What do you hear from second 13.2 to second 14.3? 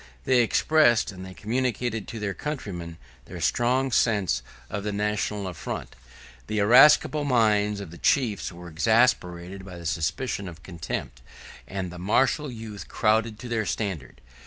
to their standard.